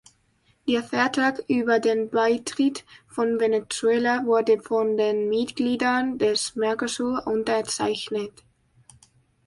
Der 0.67 0.81
Vertrag 0.81 1.43
über 1.47 1.77
den 1.79 2.09
Beitritt 2.09 2.85
von 3.07 3.39
Venezuela 3.39 4.25
wurde 4.25 4.59
von 4.59 4.97
den 4.97 5.29
Mitgliedern 5.29 6.17
des 6.17 6.55
Mercosur 6.55 7.27
unterzeichnet. 7.27 8.33